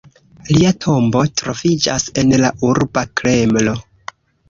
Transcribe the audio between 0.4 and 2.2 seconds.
Lia tombo troviĝas